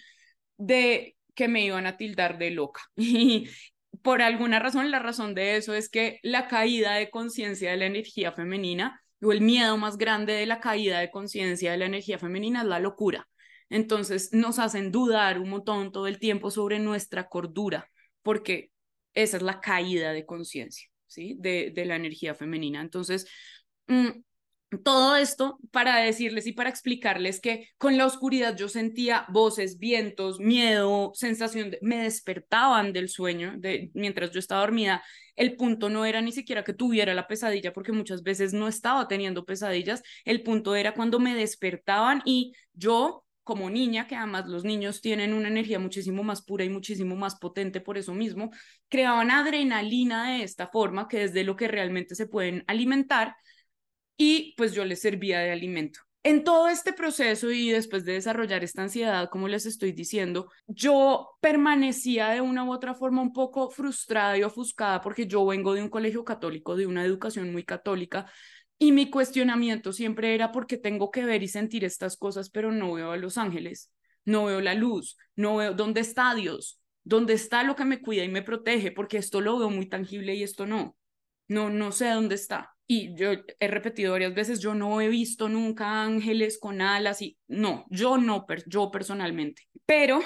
[0.58, 2.82] de que me iban a tildar de loca.
[2.98, 3.50] Y
[4.02, 7.86] por alguna razón, la razón de eso es que la caída de conciencia de la
[7.86, 12.20] energía femenina o el miedo más grande de la caída de conciencia de la energía
[12.20, 13.28] femenina es la locura.
[13.74, 17.90] Entonces nos hacen dudar un montón todo el tiempo sobre nuestra cordura,
[18.22, 18.72] porque
[19.14, 21.36] esa es la caída de conciencia, ¿sí?
[21.40, 22.82] De, de la energía femenina.
[22.82, 23.28] Entonces,
[23.88, 24.10] mm,
[24.84, 30.40] todo esto para decirles y para explicarles que con la oscuridad yo sentía voces, vientos,
[30.40, 35.04] miedo, sensación, de, me despertaban del sueño de, mientras yo estaba dormida.
[35.36, 39.08] El punto no era ni siquiera que tuviera la pesadilla, porque muchas veces no estaba
[39.08, 40.04] teniendo pesadillas.
[40.26, 45.34] El punto era cuando me despertaban y yo, como niña, que además los niños tienen
[45.34, 48.52] una energía muchísimo más pura y muchísimo más potente por eso mismo,
[48.90, 53.36] creaban adrenalina de esta forma, que es de lo que realmente se pueden alimentar
[54.18, 56.00] y pues yo les servía de alimento.
[56.26, 61.32] En todo este proceso y después de desarrollar esta ansiedad, como les estoy diciendo, yo
[61.42, 65.82] permanecía de una u otra forma un poco frustrada y ofuscada porque yo vengo de
[65.82, 68.32] un colegio católico, de una educación muy católica,
[68.80, 72.94] y mi cuestionamiento siempre era porque tengo que ver y sentir estas cosas, pero no
[72.94, 73.92] veo a los ángeles,
[74.26, 78.24] no veo la luz, no veo dónde está Dios, dónde está lo que me cuida
[78.24, 80.98] y me protege, porque esto lo veo muy tangible y esto no.
[81.48, 85.50] No, no sé dónde está y yo he repetido varias veces, yo no he visto
[85.50, 89.64] nunca ángeles con alas y no, yo no, yo personalmente.
[89.86, 90.22] Pero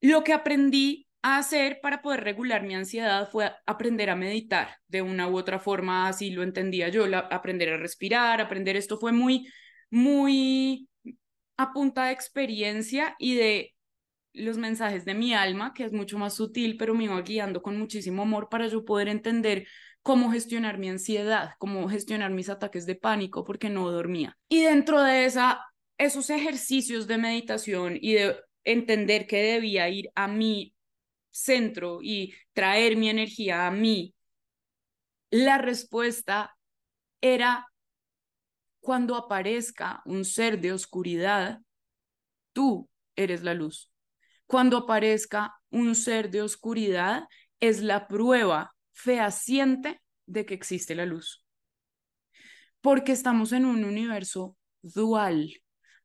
[0.00, 5.26] lo que aprendí hacer para poder regular mi ansiedad fue aprender a meditar de una
[5.26, 9.48] u otra forma, así lo entendía yo, aprender a respirar, aprender esto fue muy,
[9.90, 10.86] muy
[11.56, 13.74] a punta de experiencia y de
[14.34, 17.78] los mensajes de mi alma, que es mucho más sutil, pero me iba guiando con
[17.78, 19.66] muchísimo amor para yo poder entender
[20.02, 24.36] cómo gestionar mi ansiedad, cómo gestionar mis ataques de pánico porque no dormía.
[24.50, 25.64] Y dentro de esa,
[25.96, 30.73] esos ejercicios de meditación y de entender que debía ir a mi
[31.34, 34.14] centro y traer mi energía a mí,
[35.30, 36.56] la respuesta
[37.20, 37.66] era
[38.80, 41.60] cuando aparezca un ser de oscuridad,
[42.52, 43.90] tú eres la luz.
[44.46, 47.24] Cuando aparezca un ser de oscuridad,
[47.60, 51.44] es la prueba fehaciente de que existe la luz.
[52.80, 55.50] Porque estamos en un universo dual.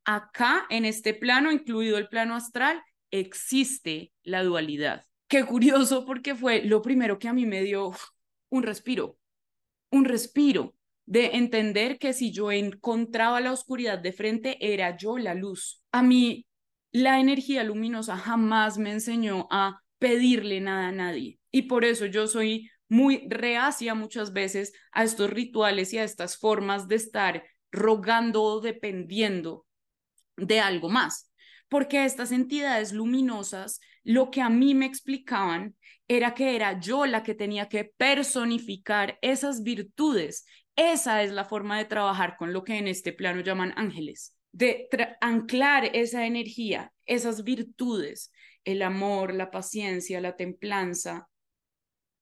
[0.06, 5.06] Acá, en este plano, incluido el plano astral, existe la dualidad.
[5.30, 7.92] Qué curioso porque fue lo primero que a mí me dio
[8.50, 9.20] un respiro,
[9.92, 10.74] un respiro
[11.06, 15.84] de entender que si yo encontraba la oscuridad de frente, era yo la luz.
[15.92, 16.48] A mí
[16.92, 21.40] la energía luminosa jamás me enseñó a pedirle nada a nadie.
[21.52, 26.38] Y por eso yo soy muy reacia muchas veces a estos rituales y a estas
[26.38, 29.68] formas de estar rogando o dependiendo
[30.38, 31.29] de algo más.
[31.70, 35.76] Porque estas entidades luminosas, lo que a mí me explicaban
[36.08, 40.46] era que era yo la que tenía que personificar esas virtudes.
[40.76, 44.36] Esa es la forma de trabajar con lo que en este plano llaman ángeles.
[44.52, 44.90] de
[45.22, 48.32] anclar esa energía, esas virtudes,
[48.64, 51.30] el amor, la paciencia, la templanza,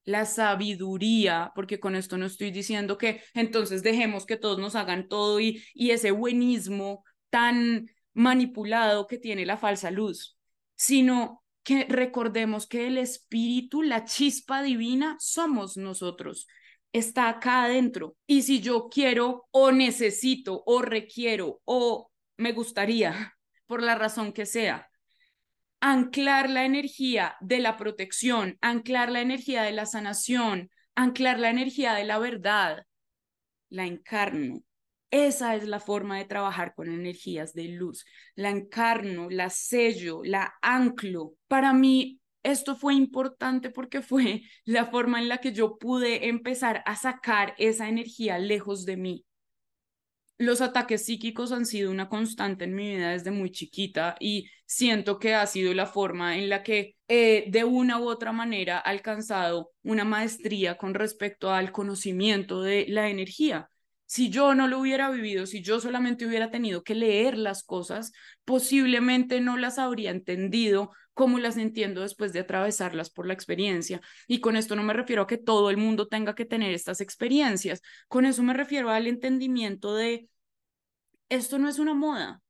[0.04, 5.08] la sabiduría, porque con esto no estoy diciendo que entonces dejemos que todos nos hagan
[5.08, 10.38] todo y, y ese buenismo tan manipulado que tiene la falsa luz,
[10.76, 16.48] sino que recordemos que el espíritu, la chispa divina, somos nosotros
[16.98, 18.16] está acá adentro.
[18.26, 23.34] Y si yo quiero o necesito o requiero o me gustaría,
[23.68, 24.90] por la razón que sea,
[25.80, 31.94] anclar la energía de la protección, anclar la energía de la sanación, anclar la energía
[31.94, 32.84] de la verdad,
[33.70, 34.62] la encarno.
[35.10, 38.06] Esa es la forma de trabajar con energías de luz.
[38.36, 41.34] La encarno, la sello, la anclo.
[41.48, 46.84] Para mí, esto fue importante porque fue la forma en la que yo pude empezar
[46.86, 49.24] a sacar esa energía lejos de mí.
[50.40, 55.18] Los ataques psíquicos han sido una constante en mi vida desde muy chiquita y siento
[55.18, 60.04] que ha sido la forma en la que de una u otra manera alcanzado una
[60.04, 63.72] maestría con respecto al conocimiento de la energía.
[64.08, 68.14] Si yo no lo hubiera vivido, si yo solamente hubiera tenido que leer las cosas,
[68.46, 74.00] posiblemente no las habría entendido como las entiendo después de atravesarlas por la experiencia.
[74.28, 77.02] Y con esto no me refiero a que todo el mundo tenga que tener estas
[77.02, 80.30] experiencias, con eso me refiero al entendimiento de
[81.30, 82.42] esto no es una moda,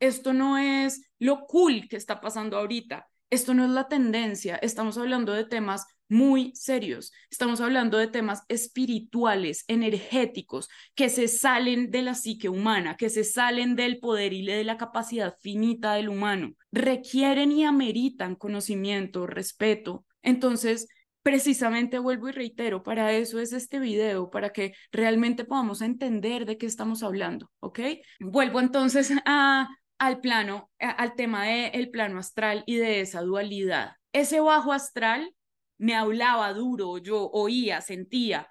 [0.00, 4.98] esto no es lo cool que está pasando ahorita, esto no es la tendencia, estamos
[4.98, 12.02] hablando de temas muy serios, estamos hablando de temas espirituales, energéticos, que se salen de
[12.02, 16.52] la psique humana, que se salen del poder y de la capacidad finita del humano,
[16.72, 20.04] requieren y ameritan conocimiento, respeto.
[20.22, 20.88] Entonces,
[21.22, 26.58] precisamente vuelvo y reitero, para eso es este video, para que realmente podamos entender de
[26.58, 27.80] qué estamos hablando, ¿ok?
[28.20, 29.68] Vuelvo entonces a
[30.00, 33.92] al plano, al tema del plano astral y de esa dualidad.
[34.14, 35.34] Ese bajo astral
[35.80, 38.48] me hablaba duro, yo oía, sentía.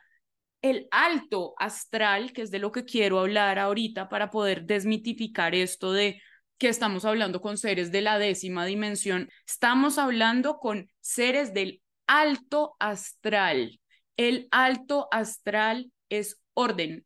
[0.63, 5.94] El alto astral, que es de lo que quiero hablar ahorita para poder desmitificar esto
[5.94, 6.22] de
[6.58, 12.76] que estamos hablando con seres de la décima dimensión, estamos hablando con seres del alto
[12.80, 13.80] astral.
[14.18, 17.06] El alto astral es orden,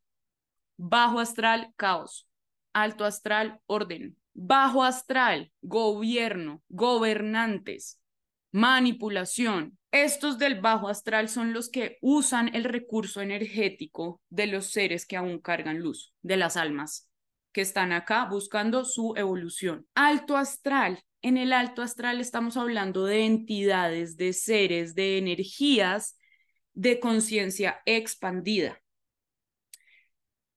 [0.78, 2.30] bajo astral, caos,
[2.72, 4.18] alto astral, orden.
[4.34, 8.00] Bajo astral, gobierno, gobernantes,
[8.54, 9.78] manipulación.
[9.92, 15.18] Estos del bajo astral son los que usan el recurso energético de los seres que
[15.18, 17.10] aún cargan luz, de las almas
[17.52, 19.86] que están acá buscando su evolución.
[19.94, 21.04] Alto astral.
[21.22, 26.18] En el alto astral estamos hablando de entidades, de seres, de energías
[26.74, 28.80] de conciencia expandida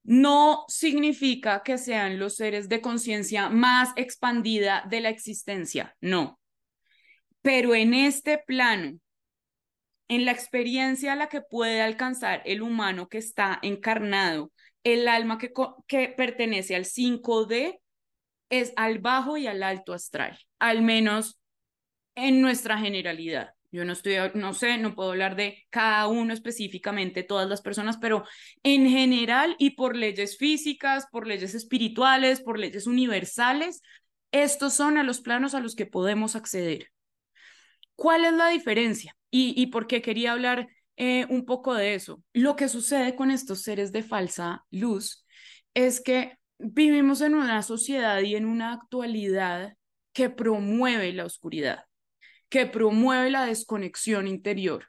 [0.06, 6.38] no significa que sean los seres de conciencia más expandida de la existencia, no.
[7.46, 8.98] Pero en este plano,
[10.08, 14.50] en la experiencia a la que puede alcanzar el humano que está encarnado,
[14.82, 15.52] el alma que,
[15.86, 17.78] que pertenece al 5D
[18.50, 21.38] es al bajo y al alto astral, al menos
[22.16, 23.50] en nuestra generalidad.
[23.70, 27.96] Yo no estoy, no sé, no puedo hablar de cada uno específicamente, todas las personas,
[27.96, 28.24] pero
[28.64, 33.82] en general y por leyes físicas, por leyes espirituales, por leyes universales,
[34.32, 36.90] estos son a los planos a los que podemos acceder.
[37.96, 39.16] ¿Cuál es la diferencia?
[39.30, 42.22] Y, y por qué quería hablar eh, un poco de eso.
[42.32, 45.26] Lo que sucede con estos seres de falsa luz
[45.74, 49.74] es que vivimos en una sociedad y en una actualidad
[50.12, 51.84] que promueve la oscuridad
[52.48, 54.86] que promueve la desconexión interior.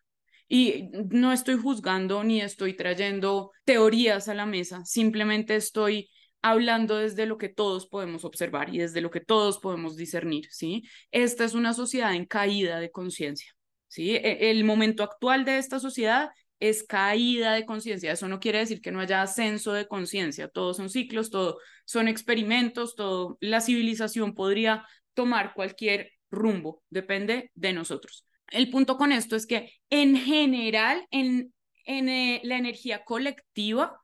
[0.47, 6.09] Y no estoy juzgando ni estoy trayendo teorías a la mesa, simplemente estoy
[6.49, 10.83] hablando desde lo que todos podemos observar y desde lo que todos podemos discernir, ¿sí?
[11.11, 13.51] Esta es una sociedad en caída de conciencia,
[13.87, 14.15] ¿sí?
[14.15, 16.29] E, el momento actual de esta sociedad
[16.59, 18.11] es caída de conciencia.
[18.11, 20.47] Eso no quiere decir que no haya ascenso de conciencia.
[20.47, 27.73] Todos son ciclos, todo son experimentos, todo la civilización podría tomar cualquier rumbo, depende de
[27.73, 28.25] nosotros.
[28.49, 31.53] El punto con esto es que en general, en,
[31.85, 33.99] en eh, la energía colectiva,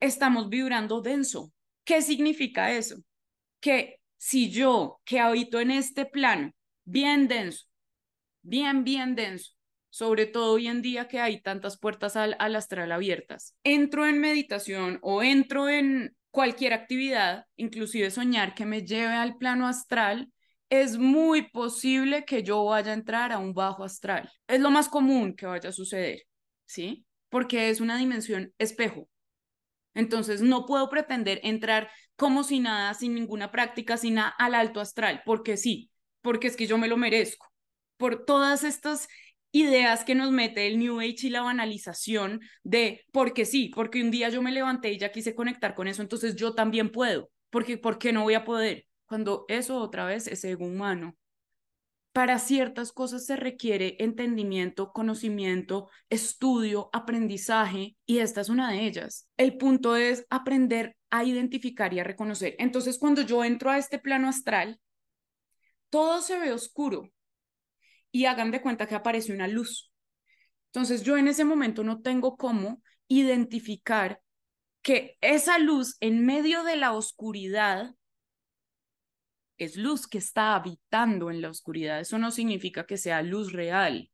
[0.00, 1.52] estamos vibrando denso.
[1.84, 2.96] ¿Qué significa eso?
[3.60, 6.52] Que si yo, que habito en este plano,
[6.84, 7.66] bien denso,
[8.42, 9.52] bien, bien denso,
[9.90, 14.20] sobre todo hoy en día que hay tantas puertas al, al astral abiertas, entro en
[14.20, 20.30] meditación o entro en cualquier actividad, inclusive soñar que me lleve al plano astral,
[20.70, 24.30] es muy posible que yo vaya a entrar a un bajo astral.
[24.46, 26.22] Es lo más común que vaya a suceder,
[26.66, 27.06] ¿sí?
[27.30, 29.08] Porque es una dimensión espejo.
[29.98, 34.80] Entonces, no puedo pretender entrar como si nada, sin ninguna práctica, sin nada al alto
[34.80, 35.90] astral, porque sí,
[36.22, 37.46] porque es que yo me lo merezco.
[37.96, 39.08] Por todas estas
[39.50, 44.12] ideas que nos mete el New Age y la banalización de porque sí, porque un
[44.12, 47.76] día yo me levanté y ya quise conectar con eso, entonces yo también puedo, porque
[47.76, 48.86] ¿por qué no voy a poder?
[49.06, 51.16] Cuando eso otra vez es ego humano.
[52.18, 59.28] Para ciertas cosas se requiere entendimiento, conocimiento, estudio, aprendizaje y esta es una de ellas.
[59.36, 62.56] El punto es aprender a identificar y a reconocer.
[62.58, 64.80] Entonces, cuando yo entro a este plano astral,
[65.90, 67.08] todo se ve oscuro
[68.10, 69.92] y hagan de cuenta que aparece una luz.
[70.72, 74.20] Entonces, yo en ese momento no tengo cómo identificar
[74.82, 77.94] que esa luz en medio de la oscuridad
[79.58, 82.00] es luz que está habitando en la oscuridad.
[82.00, 84.10] Eso no significa que sea luz real.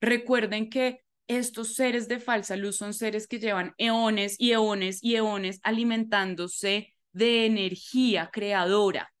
[0.00, 5.16] Recuerden que estos seres de falsa luz son seres que llevan eones y eones y
[5.16, 9.12] eones alimentándose de energía creadora.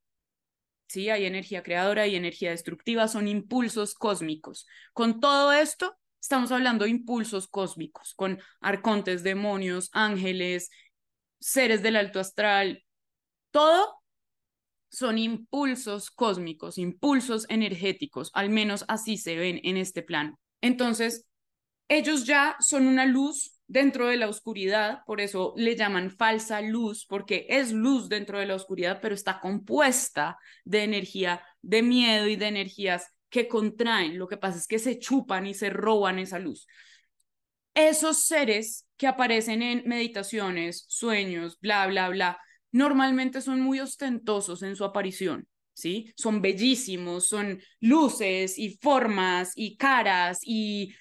[0.88, 4.66] Sí, hay energía creadora y energía destructiva, son impulsos cósmicos.
[4.92, 10.70] Con todo esto, estamos hablando de impulsos cósmicos, con arcontes, demonios, ángeles,
[11.40, 12.84] seres del alto astral,
[13.50, 14.00] todo
[14.88, 20.38] son impulsos cósmicos, impulsos energéticos, al menos así se ven en este plano.
[20.60, 21.26] Entonces,
[21.88, 27.04] ellos ya son una luz dentro de la oscuridad, por eso le llaman falsa luz,
[27.06, 32.36] porque es luz dentro de la oscuridad, pero está compuesta de energía de miedo y
[32.36, 34.18] de energías que contraen.
[34.18, 36.66] Lo que pasa es que se chupan y se roban esa luz.
[37.74, 42.40] Esos seres que aparecen en meditaciones, sueños, bla, bla, bla,
[42.76, 46.12] normalmente son muy ostentosos en su aparición, ¿sí?
[46.14, 50.94] Son bellísimos, son luces y formas y caras y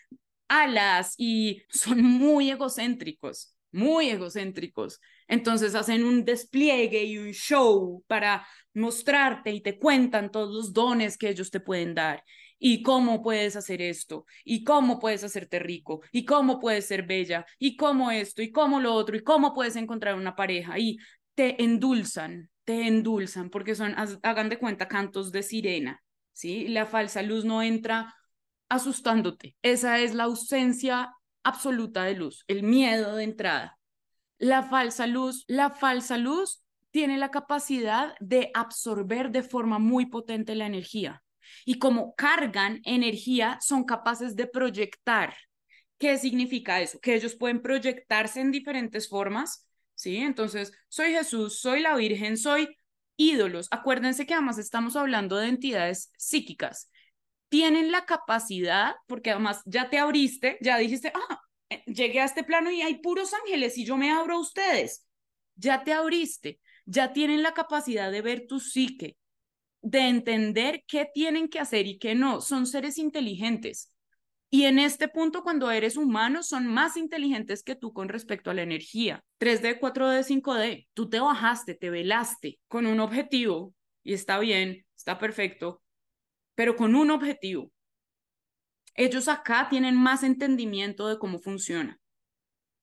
[0.47, 5.01] alas y son muy egocéntricos, muy egocéntricos.
[5.28, 11.17] Entonces hacen un despliegue y un show para mostrarte y te cuentan todos los dones
[11.17, 12.23] que ellos te pueden dar.
[12.57, 17.45] Y cómo puedes hacer esto, y cómo puedes hacerte rico, y cómo puedes ser bella,
[17.59, 20.97] y cómo esto, y cómo lo otro, y cómo puedes encontrar una pareja, y
[21.36, 26.67] te endulzan, te endulzan, porque son, hagan de cuenta, cantos de sirena, ¿sí?
[26.67, 28.15] La falsa luz no entra
[28.69, 31.13] asustándote, esa es la ausencia
[31.43, 33.77] absoluta de luz, el miedo de entrada.
[34.38, 40.55] La falsa luz, la falsa luz tiene la capacidad de absorber de forma muy potente
[40.55, 41.23] la energía.
[41.65, 45.36] Y como cargan energía, son capaces de proyectar.
[45.97, 46.99] ¿Qué significa eso?
[46.99, 49.64] Que ellos pueden proyectarse en diferentes formas
[49.96, 50.18] ¿sí?
[50.18, 52.78] Entonces, soy Jesús, soy la Virgen, soy
[53.18, 53.68] ídolos.
[53.72, 56.89] Acuérdense que además estamos hablando de entidades psíquicas.
[57.50, 61.39] Tienen la capacidad, porque además ya te abriste, ya dijiste, ah,
[61.70, 65.06] eh, llegué a este plano y hay puros ángeles y yo me abro a ustedes.
[65.56, 69.18] Ya te abriste, ya tienen la capacidad de ver tu psique,
[69.82, 72.41] de entender qué tienen que hacer y qué no.
[72.41, 73.91] Son seres inteligentes.
[74.50, 78.54] Y en este punto, cuando eres humano, son más inteligentes que tú con respecto a
[78.54, 79.24] la energía.
[79.39, 83.74] 3D, 4D, 5D, tú te bajaste, te velaste con un objetivo
[84.04, 85.82] y está bien, está perfecto,
[86.54, 87.72] pero con un objetivo.
[88.93, 92.00] Ellos acá tienen más entendimiento de cómo funciona.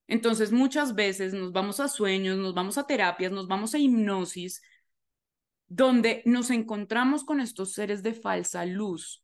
[0.08, 4.60] Entonces, muchas veces nos vamos a sueños, nos vamos a terapias, nos vamos a hipnosis,
[5.68, 9.21] donde nos encontramos con estos seres de falsa luz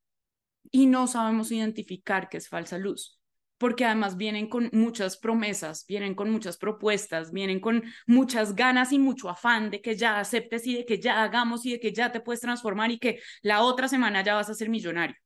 [0.70, 3.18] y no sabemos identificar qué es falsa luz,
[3.58, 8.98] porque además vienen con muchas promesas, vienen con muchas propuestas, vienen con muchas ganas y
[8.98, 12.12] mucho afán de que ya aceptes y de que ya hagamos y de que ya
[12.12, 15.16] te puedes transformar y que la otra semana ya vas a ser millonario.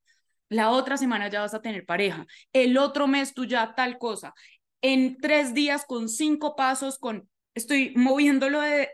[0.48, 2.26] La otra semana ya vas a tener pareja.
[2.52, 4.34] El otro mes tú ya tal cosa.
[4.82, 8.88] En tres días con cinco pasos, con estoy moviéndolo del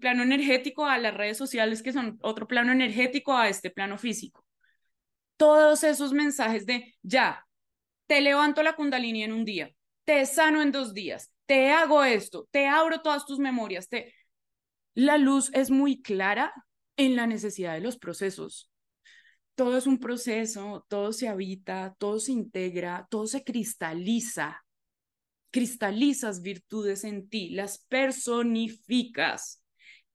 [0.00, 4.44] plano energético a las redes sociales que son otro plano energético a este plano físico
[5.38, 7.46] todos esos mensajes de ya,
[8.06, 9.72] te levanto la kundalini en un día,
[10.04, 14.14] te sano en dos días, te hago esto, te abro todas tus memorias, te...
[14.94, 16.52] La luz es muy clara
[16.96, 18.68] en la necesidad de los procesos.
[19.54, 24.64] Todo es un proceso, todo se habita, todo se integra, todo se cristaliza.
[25.50, 29.62] Cristalizas virtudes en ti, las personificas.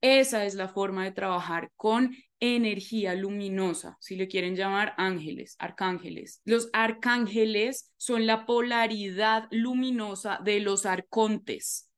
[0.01, 2.13] Esa es la forma de trabajar con
[2.43, 6.41] energía luminosa, si le quieren llamar ángeles, arcángeles.
[6.43, 11.89] Los arcángeles son la polaridad luminosa de los arcontes.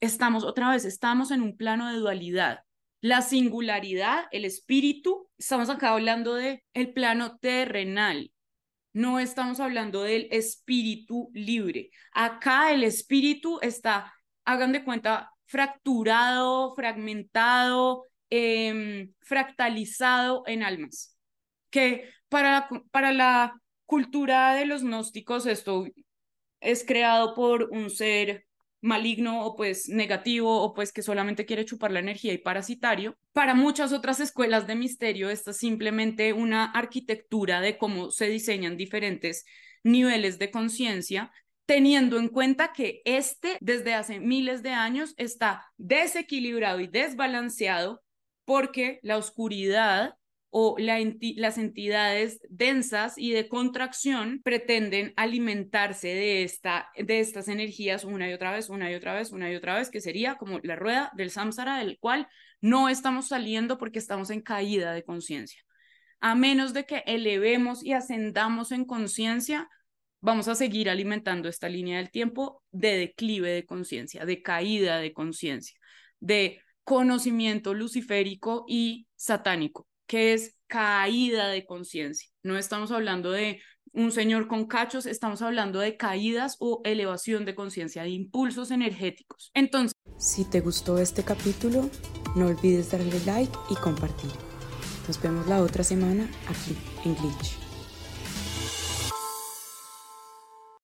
[0.00, 2.60] Estamos, otra vez, estamos en un plano de dualidad.
[3.00, 8.32] La singularidad, el espíritu, estamos acá hablando de el plano terrenal.
[8.92, 11.90] No estamos hablando del espíritu libre.
[12.12, 14.12] Acá el espíritu está
[14.44, 21.18] hagan de cuenta, fracturado, fragmentado, em, fractalizado en almas.
[21.68, 25.84] Que para, para la cultura de los gnósticos esto
[26.60, 28.46] es creado por un ser
[28.80, 33.18] maligno o pues negativo o pues que solamente quiere chupar la energía y parasitario.
[33.34, 38.78] Para muchas otras escuelas de misterio, esta es simplemente una arquitectura de cómo se diseñan
[38.78, 39.44] diferentes
[39.84, 41.30] niveles de conciencia,
[41.66, 48.02] teniendo en cuenta que este desde hace miles de años está desequilibrado y desbalanceado
[48.44, 50.16] porque la oscuridad
[50.54, 58.28] o las entidades densas y de contracción pretenden alimentarse de, esta, de estas energías una
[58.28, 60.76] y otra vez, una y otra vez, una y otra vez, que sería como la
[60.76, 62.28] rueda del samsara del cual
[62.60, 65.62] no estamos saliendo porque estamos en caída de conciencia.
[66.20, 69.70] A menos de que elevemos y ascendamos en conciencia,
[70.20, 75.14] vamos a seguir alimentando esta línea del tiempo de declive de conciencia, de caída de
[75.14, 75.78] conciencia,
[76.20, 82.28] de conocimiento luciférico y satánico que es caída de conciencia.
[82.42, 83.60] No estamos hablando de
[83.94, 89.50] un señor con cachos, estamos hablando de caídas o elevación de conciencia, de impulsos energéticos.
[89.54, 91.88] Entonces, si te gustó este capítulo,
[92.36, 94.30] no olvides darle like y compartir.
[95.06, 96.76] Nos vemos la otra semana aquí
[97.06, 97.71] en Glitch.